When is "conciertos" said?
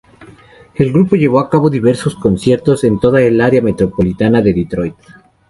2.15-2.83